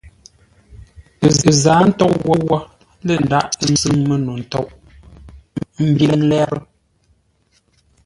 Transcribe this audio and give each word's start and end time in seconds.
Ə́ 1.25 1.31
zǎa 1.61 1.81
ntôʼ 1.89 2.11
pə́ 2.23 2.33
wó 2.47 2.57
lə̂ 3.05 3.15
ndághʼ 3.23 3.47
sʉ́ŋ 3.81 3.97
məno 4.09 4.31
ntôʼ, 4.41 4.67
ə́ 5.77 5.83
mbíŋ 5.91 6.11
lérə́. 6.29 6.61